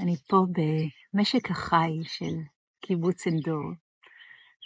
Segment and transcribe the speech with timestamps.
[0.00, 2.34] אני פה במשק החי של
[2.80, 3.72] קיבוץ אנדור,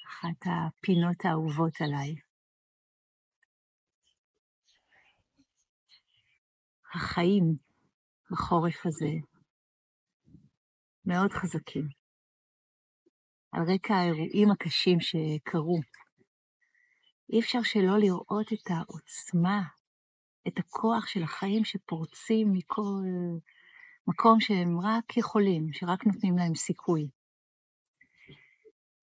[0.09, 2.15] אחת הפינות האהובות עליי.
[6.95, 7.45] החיים
[8.31, 9.13] בחורף הזה
[11.05, 11.89] מאוד חזקים.
[13.53, 15.81] על רקע האירועים הקשים שקרו,
[17.33, 19.63] אי אפשר שלא לראות את העוצמה,
[20.49, 23.03] את הכוח של החיים שפורצים מכל
[24.07, 27.09] מקום שהם רק יכולים, שרק נותנים להם סיכוי.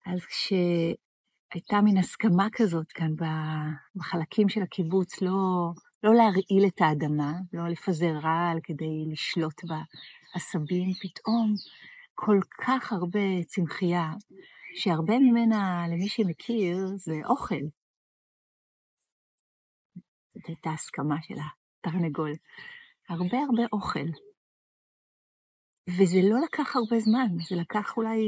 [0.06, 3.12] אז כשהייתה מין הסכמה כזאת כאן
[3.96, 5.70] בחלקים של הקיבוץ, לא,
[6.02, 11.54] לא להרעיל את האדמה, לא לפזר רעל כדי לשלוט בעשבים, פתאום
[12.14, 14.12] כל כך הרבה צמחייה,
[14.74, 17.64] שהרבה ממנה, למי שמכיר, זה אוכל.
[20.34, 22.32] זאת הייתה הסכמה של התרנגול.
[23.08, 24.27] הרבה הרבה אוכל.
[25.96, 28.20] וזה לא לקח הרבה זמן, זה לקח אולי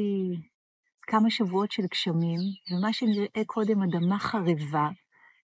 [1.03, 4.89] כמה שבועות של גשמים, ומה שנראה קודם אדמה חרבה,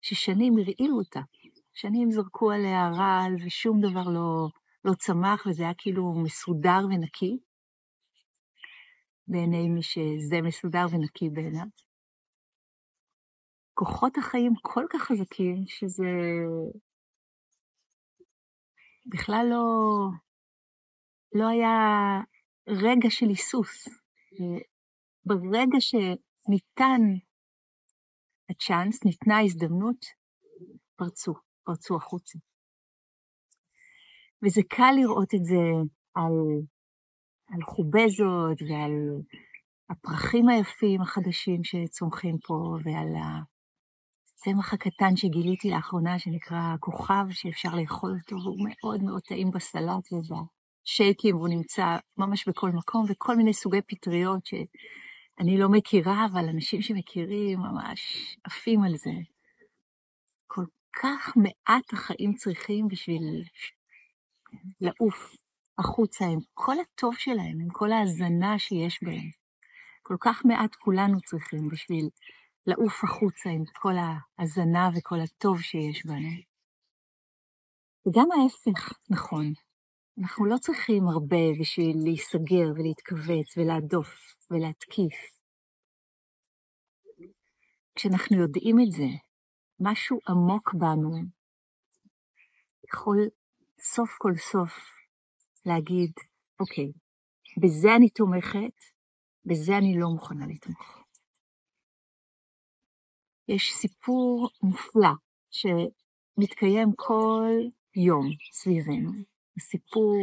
[0.01, 1.21] ששנים הרעילו אותה.
[1.73, 4.47] שנים זרקו עליה רעל ושום דבר לא,
[4.85, 7.37] לא צמח, וזה היה כאילו מסודר ונקי,
[9.27, 11.65] בעיני מי שזה מסודר ונקי בעיניו.
[13.73, 16.09] כוחות החיים כל כך חזקים, שזה
[19.05, 19.63] בכלל לא,
[21.33, 21.77] לא היה
[22.67, 23.87] רגע של היסוס.
[25.25, 27.01] ברגע שניתן
[28.49, 30.05] הצ'אנס, ניתנה ההזדמנות,
[30.95, 32.39] פרצו, פרצו החוצה.
[34.45, 35.63] וזה קל לראות את זה
[36.15, 36.33] על,
[37.47, 38.91] על חובזות ועל
[39.89, 43.13] הפרחים היפים החדשים שצומחים פה, ועל
[44.33, 50.11] הצמח הקטן שגיליתי לאחרונה, שנקרא כוכב, שאפשר לאכול אותו, והוא מאוד מאוד טעים בסלט
[50.83, 56.81] ובשייקים, והוא נמצא ממש בכל מקום, וכל מיני סוגי פטריות שאני לא מכירה, אבל אנשים
[56.81, 59.11] שמכירים ממש עפים על זה.
[60.47, 60.65] כל
[61.01, 63.43] כך מעט החיים צריכים בשביל
[64.81, 65.35] לעוף
[65.77, 69.29] החוצה עם כל הטוב שלהם, עם כל ההזנה שיש בהם.
[70.01, 72.09] כל כך מעט כולנו צריכים בשביל
[72.67, 76.29] לעוף החוצה עם כל ההזנה וכל הטוב שיש בנו.
[78.07, 79.53] וגם ההפך נכון.
[80.21, 85.13] אנחנו לא צריכים הרבה בשביל להיסגר ולהתכווץ ולהדוף ולהתקיף.
[87.95, 89.07] כשאנחנו יודעים את זה,
[89.79, 91.11] משהו עמוק בנו
[92.87, 93.29] יכול
[93.79, 94.73] סוף כל סוף
[95.65, 96.11] להגיד,
[96.59, 96.91] אוקיי,
[97.61, 98.77] בזה אני תומכת,
[99.45, 101.03] בזה אני לא מוכנה לתמוך.
[103.47, 105.13] יש סיפור מופלא
[105.51, 107.51] שמתקיים כל
[107.95, 109.11] יום סביבנו,
[109.57, 110.15] הסיפור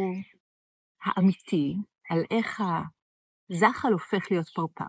[1.03, 1.75] האמיתי
[2.09, 2.61] על איך
[3.49, 4.85] הזחל הופך להיות פרפר.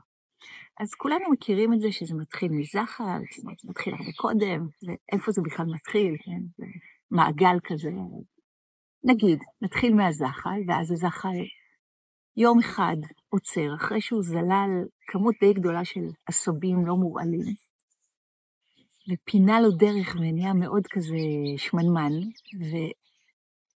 [0.80, 5.32] אז כולנו מכירים את זה שזה מתחיל מזחל, זאת אומרת, זה מתחיל הרבה קודם, ואיפה
[5.32, 6.40] זה בכלל מתחיל, כן?
[6.58, 6.66] זה
[7.10, 7.90] מעגל כזה.
[9.04, 11.38] נגיד, נתחיל מהזחל, ואז הזחל
[12.36, 12.96] יום אחד
[13.28, 14.70] עוצר, אחרי שהוא זלל
[15.06, 17.54] כמות די גדולה של עשבים לא מורעלים,
[19.12, 21.16] ופינה לו דרך ונהיה מאוד כזה
[21.56, 22.12] שמנמן,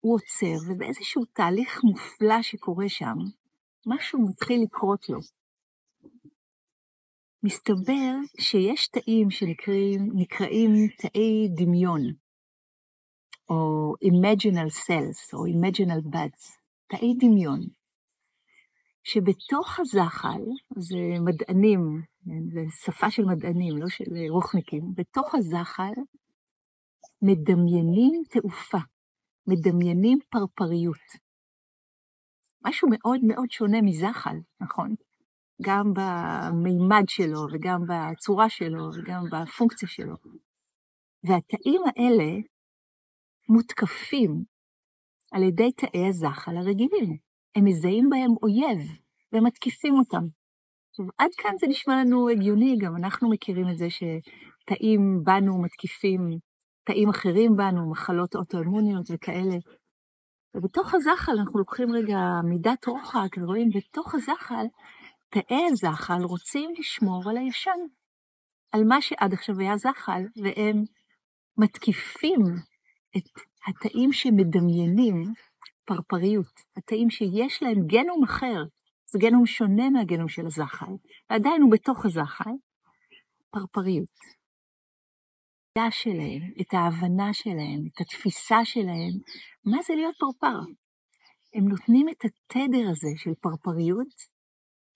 [0.07, 3.15] והוא עוצר, ובאיזשהו תהליך מופלא שקורה שם,
[3.85, 5.19] משהו מתחיל לקרות לו.
[7.43, 12.01] מסתבר שיש תאים שנקראים תאי דמיון,
[13.49, 16.57] או imaginal cells, או imaginal buds,
[16.87, 17.59] תאי דמיון,
[19.03, 20.41] שבתוך הזחל,
[20.77, 22.01] זה מדענים,
[22.53, 25.93] זה שפה של מדענים, לא של רוחניקים, בתוך הזחל
[27.21, 28.77] מדמיינים תעופה,
[29.47, 31.27] מדמיינים פרפריות.
[32.65, 34.95] משהו מאוד מאוד שונה מזחל, נכון?
[35.61, 40.15] גם במימד שלו, וגם בצורה שלו, וגם בפונקציה שלו.
[41.23, 42.31] והתאים האלה
[43.49, 44.43] מותקפים
[45.31, 47.17] על ידי תאי הזחל הרגילים.
[47.55, 48.79] הם מזהים בהם אויב
[49.33, 50.25] ומתקיפים אותם.
[50.89, 56.21] עכשיו, עד כאן זה נשמע לנו הגיוני, גם אנחנו מכירים את זה שתאים בנו מתקיפים
[56.87, 59.55] תאים אחרים בנו, מחלות אוטואימוניות וכאלה.
[60.55, 64.65] ובתוך הזחל אנחנו לוקחים רגע מידת רוחק ורואים בתוך הזחל,
[65.29, 67.79] תאי הזחל רוצים לשמור על הישן,
[68.71, 70.83] על מה שעד עכשיו היה זחל, והם
[71.57, 72.41] מתקיפים
[73.17, 75.33] את התאים שמדמיינים
[75.85, 78.63] פרפריות, התאים שיש להם גנום אחר,
[79.11, 80.93] זה גנום שונה מהגנום של הזחל,
[81.29, 82.51] ועדיין הוא בתוך הזחל,
[83.49, 84.36] פרפריות.
[85.91, 89.13] שלהם, את ההבנה שלהם, את התפיסה שלהם,
[89.65, 90.59] מה זה להיות פרפר.
[91.53, 94.13] הם נותנים את התדר הזה של פרפריות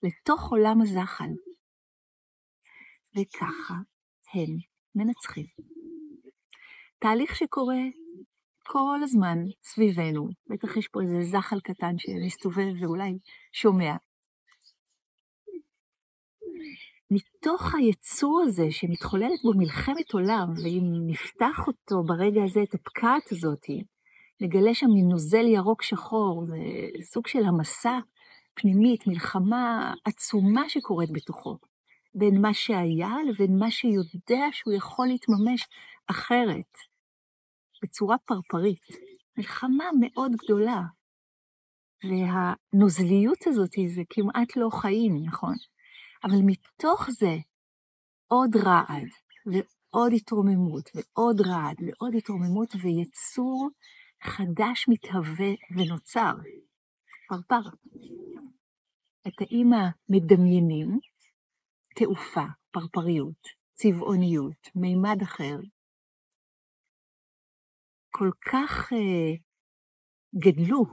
[0.03, 1.31] לתוך עולם הזחל.
[3.15, 3.73] וככה
[4.33, 4.49] הם
[4.95, 5.45] מנצחים.
[6.99, 7.83] תהליך שקורה
[8.63, 13.11] כל הזמן סביבנו, בטח יש פה איזה זחל קטן שמסתובב ואולי
[13.53, 13.95] שומע.
[17.11, 23.65] מתוך היצור הזה שמתחוללת בו מלחמת עולם, ואם נפתח אותו ברגע הזה, את הפקעת הזאת,
[24.41, 26.45] נגלה שם נוזל ירוק שחור,
[27.01, 27.99] סוג של המסע
[28.53, 31.57] פנימית, מלחמה עצומה שקורית בתוכו,
[32.15, 35.67] בין מה שהיה לבין מה שיודע שהוא יכול להתממש
[36.07, 36.77] אחרת,
[37.83, 38.85] בצורה פרפרית.
[39.37, 40.81] מלחמה מאוד גדולה.
[42.03, 45.55] והנוזליות הזאת זה כמעט לא חיים, נכון?
[46.23, 47.35] אבל מתוך זה
[48.27, 49.07] עוד רעד,
[49.45, 53.69] ועוד התרוממות, ועוד רעד, ועוד התרוממות, ויצור
[54.23, 56.33] חדש מתהווה ונוצר,
[57.29, 57.69] פרפר.
[59.25, 60.99] התאים המדמיינים,
[61.95, 65.55] תעופה, פרפריות, צבעוניות, מימד אחר,
[68.09, 69.39] כל כך uh,
[70.35, 70.85] גדלו,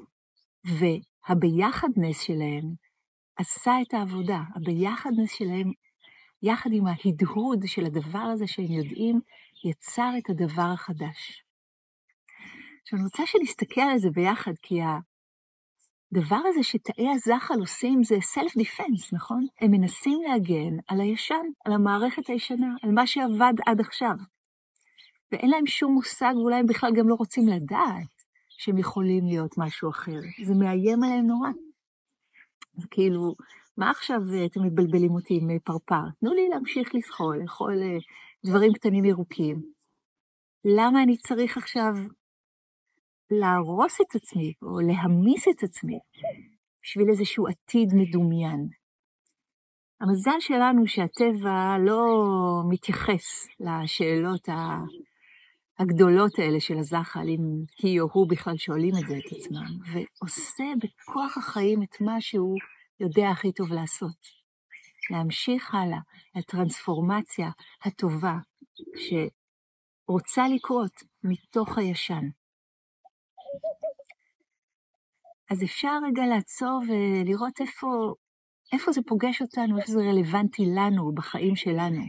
[0.65, 2.88] והביחדנס שלהם
[3.39, 4.41] עשה את העבודה.
[4.57, 5.73] הביחדנס שלהם,
[6.43, 9.21] יחד עם ההדהוד של הדבר הזה שהם יודעים,
[9.65, 11.45] יצר את הדבר החדש.
[12.83, 14.81] עכשיו, אני רוצה שנסתכל על זה ביחד, כי
[16.13, 19.47] הדבר הזה שתאי הזחל עושים זה self-defense, נכון?
[19.61, 24.15] הם מנסים להגן על הישן, על המערכת הישנה, על מה שעבד עד עכשיו.
[25.33, 29.91] ואין להם שום מושג, ואולי הם בכלל גם לא רוצים לדעת שהם יכולים להיות משהו
[29.91, 30.21] אחר.
[30.45, 31.49] זה מאיים עליהם נורא.
[32.79, 33.35] אז כאילו,
[33.77, 36.03] מה עכשיו אתם מבלבלים אותי עם פרפר?
[36.21, 37.99] תנו לי להמשיך לזחול, לאכול אה,
[38.47, 39.63] דברים קטנים ירוקים.
[40.65, 41.93] למה אני צריך עכשיו
[43.31, 45.99] להרוס את עצמי, או להמיס את עצמי,
[46.83, 48.69] בשביל איזשהו עתיד מדומיין?
[50.01, 52.05] המזל שלנו שהטבע לא
[52.69, 54.49] מתייחס לשאלות
[55.79, 60.65] הגדולות האלה של הזחל, אם היא או הוא בכלל שואלים את זה את עצמם, ועושה
[60.83, 62.57] בכוח החיים את מה שהוא
[63.01, 64.39] יודע הכי טוב לעשות.
[65.11, 65.99] להמשיך הלאה,
[66.35, 67.51] הטרנספורמציה
[67.83, 68.37] הטובה
[68.97, 72.29] שרוצה לקרות מתוך הישן.
[75.51, 78.15] אז אפשר רגע לעצור ולראות איפה,
[78.73, 82.03] איפה זה פוגש אותנו, איפה זה רלוונטי לנו בחיים שלנו.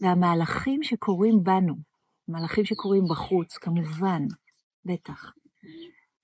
[0.00, 1.74] והמהלכים שקורים בנו,
[2.28, 4.22] מהלכים שקורים בחוץ, כמובן,
[4.84, 5.32] בטח.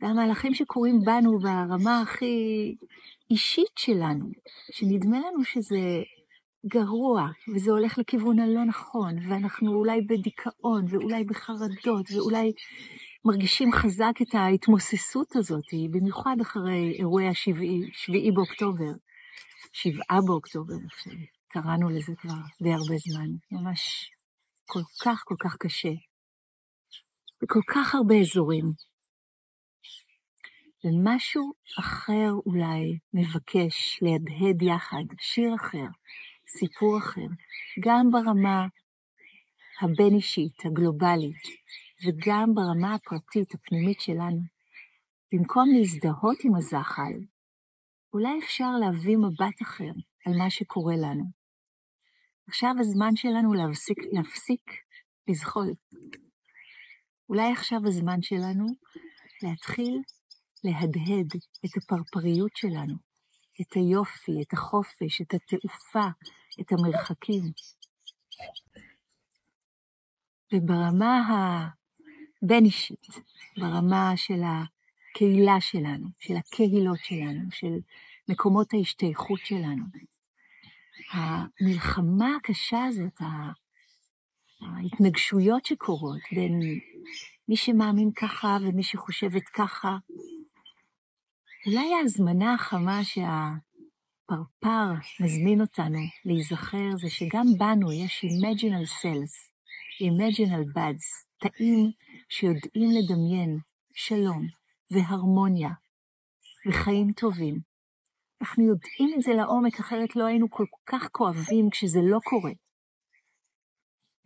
[0.00, 2.74] והמהלכים שקורים בנו ברמה הכי
[3.30, 4.26] אישית שלנו,
[4.72, 6.02] שנדמה לנו שזה
[6.66, 12.52] גרוע, וזה הולך לכיוון הלא נכון, ואנחנו אולי בדיכאון, ואולי בחרדות, ואולי
[13.24, 18.92] מרגישים חזק את ההתמוססות הזאת, במיוחד אחרי אירועי השביעי באוקטובר,
[19.72, 20.74] שבעה באוקטובר,
[21.48, 24.10] קראנו לזה כבר די הרבה זמן, ממש
[24.72, 25.92] כל כך כל כך קשה,
[27.42, 28.72] בכל כך הרבה אזורים.
[30.84, 35.86] ומשהו אחר אולי מבקש להדהד יחד, שיר אחר,
[36.48, 37.28] סיפור אחר,
[37.84, 38.66] גם ברמה
[39.80, 41.42] הבין-אישית, הגלובלית,
[42.04, 44.40] וגם ברמה הפרטית, הפנימית שלנו.
[45.32, 47.14] במקום להזדהות עם הזחל,
[48.12, 49.92] אולי אפשר להביא מבט אחר
[50.26, 51.41] על מה שקורה לנו.
[52.48, 54.70] עכשיו הזמן שלנו להפסיק, להפסיק
[55.28, 55.74] לזחול.
[57.28, 58.66] אולי עכשיו הזמן שלנו
[59.42, 60.02] להתחיל
[60.64, 61.26] להדהד
[61.64, 62.94] את הפרפריות שלנו,
[63.60, 66.06] את היופי, את החופש, את התעופה,
[66.60, 67.42] את המרחקים.
[70.54, 71.22] וברמה
[72.42, 73.06] הבין-אישית,
[73.56, 77.78] ברמה של הקהילה שלנו, של הקהילות שלנו, של
[78.28, 79.84] מקומות ההשתייכות שלנו,
[81.12, 83.20] המלחמה הקשה הזאת,
[84.60, 86.60] ההתנגשויות שקורות בין
[87.48, 89.96] מי שמאמין ככה ומי שחושבת ככה,
[91.66, 99.52] אולי ההזמנה החמה שהפרפר מזמין אותנו להיזכר זה שגם בנו יש imaginal cells,
[100.02, 101.90] imaginal buds, תאים
[102.28, 103.58] שיודעים לדמיין
[103.94, 104.46] שלום
[104.90, 105.70] והרמוניה
[106.66, 107.71] וחיים טובים.
[108.42, 112.52] אנחנו יודעים את זה לעומק, אחרת לא היינו כל כך כואבים כשזה לא קורה.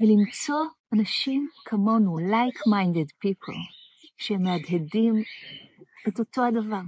[0.01, 3.61] ולמצוא אנשים כמונו, like-minded people,
[4.17, 5.15] שמהדהדים
[6.09, 6.81] את אותו הדבר.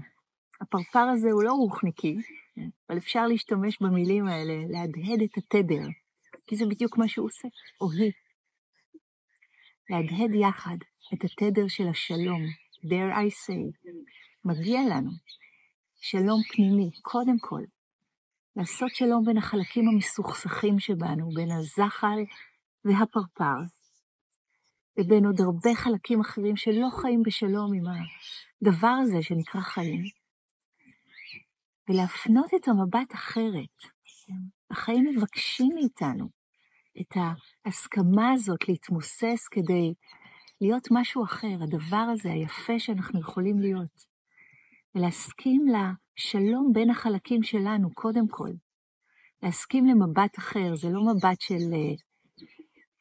[0.60, 2.16] הפרפר הזה הוא לא רוחניקי,
[2.88, 5.88] אבל אפשר להשתמש במילים האלה, להדהד את התדר,
[6.46, 7.48] כי זה בדיוק מה שהוא עושה,
[7.80, 8.12] או היא.
[9.90, 10.76] להדהד יחד
[11.14, 12.42] את התדר של השלום,
[12.84, 13.90] dare I say,
[14.44, 15.10] מגיע לנו
[16.00, 17.62] שלום פנימי, קודם כל.
[18.56, 22.18] לעשות שלום בין החלקים המסוכסכים שבנו, בין הזחל
[22.84, 23.58] והפרפר,
[24.98, 27.84] ובין עוד הרבה חלקים אחרים שלא חיים בשלום עם
[28.62, 30.02] הדבר הזה שנקרא חיים,
[31.88, 33.76] ולהפנות את המבט אחרת.
[34.70, 36.28] החיים מבקשים מאיתנו
[37.00, 39.94] את ההסכמה הזאת להתמוסס כדי
[40.60, 44.17] להיות משהו אחר, הדבר הזה היפה שאנחנו יכולים להיות.
[44.94, 48.50] ולהסכים לשלום בין החלקים שלנו, קודם כל.
[49.42, 51.94] להסכים למבט אחר, זה לא מבט של, אה,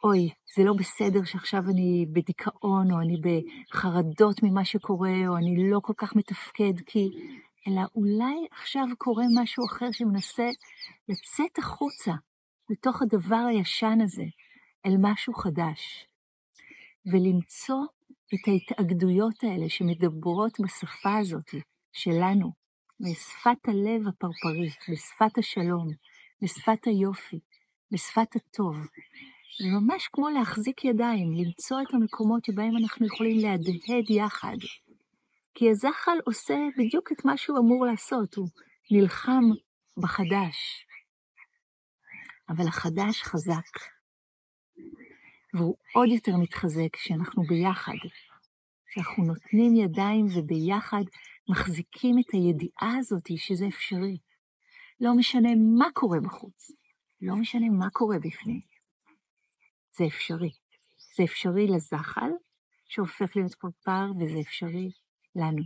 [0.04, 5.80] אוי, זה לא בסדר שעכשיו אני בדיכאון, או אני בחרדות ממה שקורה, או אני לא
[5.84, 7.10] כל כך מתפקד, כי...
[7.68, 10.50] אלא אולי עכשיו קורה משהו אחר שמנסה
[11.10, 12.12] לצאת החוצה
[12.70, 14.26] מתוך הדבר הישן הזה
[14.86, 16.08] אל משהו חדש,
[17.06, 17.84] ולמצוא
[18.34, 21.56] את ההתאגדויות האלה שמדברות בשפה הזאת
[21.98, 22.52] שלנו,
[23.00, 25.88] בשפת הלב הפרפרית, בשפת השלום,
[26.42, 27.40] בשפת היופי,
[27.92, 28.76] בשפת הטוב.
[29.60, 34.58] זה ממש כמו להחזיק ידיים, למצוא את המקומות שבהם אנחנו יכולים להדהד יחד.
[35.54, 38.48] כי הזחל עושה בדיוק את מה שהוא אמור לעשות, הוא
[38.92, 39.44] נלחם
[39.98, 40.86] בחדש.
[42.50, 43.72] אבל החדש חזק,
[45.54, 47.98] והוא עוד יותר מתחזק כשאנחנו ביחד,
[48.88, 51.04] כשאנחנו נותנים ידיים וביחד
[51.50, 54.18] מחזיקים את הידיעה הזאת שזה אפשרי.
[55.00, 56.72] לא משנה מה קורה בחוץ,
[57.22, 58.62] לא משנה מה קורה בפנים.
[59.98, 60.52] זה אפשרי.
[61.18, 62.30] זה אפשרי לזחל,
[62.86, 64.92] שהופך להיות פרפר, וזה אפשרי
[65.36, 65.64] לנו.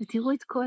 [0.00, 0.66] ותראו את כל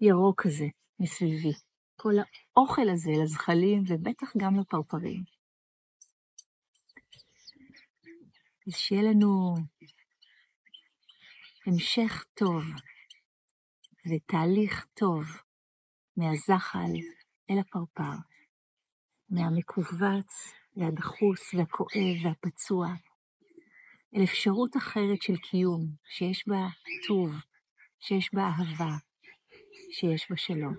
[0.00, 0.66] הירוק הזה
[1.00, 1.52] מסביבי,
[1.96, 2.14] כל
[2.56, 5.22] האוכל הזה לזחלים, ובטח גם לפרפרים.
[8.66, 9.54] אז שיהיה לנו
[11.66, 12.64] המשך טוב
[14.06, 15.24] ותהליך טוב
[16.16, 16.92] מהזחל
[17.50, 18.16] אל הפרפר,
[19.30, 22.88] מהמכווץ והדחוס והכואב והפצוע,
[24.16, 26.66] אל אפשרות אחרת של קיום, שיש בה
[27.08, 27.30] טוב,
[28.00, 28.96] שיש בה אהבה,
[29.90, 30.74] שיש בה שלום.